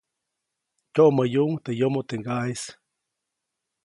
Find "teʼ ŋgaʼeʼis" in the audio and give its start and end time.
2.07-2.61